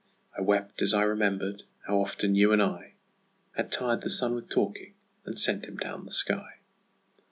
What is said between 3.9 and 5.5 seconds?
the sun with talking and